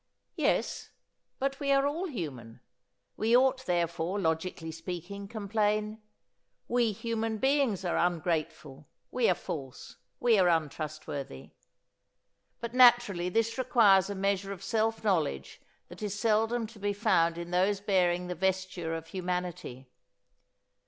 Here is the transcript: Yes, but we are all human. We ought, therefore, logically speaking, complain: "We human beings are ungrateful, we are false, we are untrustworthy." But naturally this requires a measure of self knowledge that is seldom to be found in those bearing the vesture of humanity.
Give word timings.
Yes, 0.35 0.89
but 1.37 1.59
we 1.59 1.71
are 1.71 1.85
all 1.85 2.07
human. 2.07 2.59
We 3.17 3.37
ought, 3.37 3.67
therefore, 3.67 4.19
logically 4.19 4.71
speaking, 4.71 5.27
complain: 5.27 6.01
"We 6.67 6.91
human 6.91 7.37
beings 7.37 7.85
are 7.85 7.97
ungrateful, 7.97 8.87
we 9.11 9.29
are 9.29 9.35
false, 9.35 9.97
we 10.19 10.39
are 10.39 10.47
untrustworthy." 10.49 11.51
But 12.61 12.73
naturally 12.73 13.29
this 13.29 13.59
requires 13.59 14.09
a 14.09 14.15
measure 14.15 14.51
of 14.51 14.63
self 14.63 15.03
knowledge 15.03 15.61
that 15.87 16.01
is 16.01 16.19
seldom 16.19 16.65
to 16.65 16.79
be 16.79 16.93
found 16.93 17.37
in 17.37 17.51
those 17.51 17.79
bearing 17.79 18.25
the 18.25 18.33
vesture 18.33 18.95
of 18.95 19.05
humanity. 19.09 19.87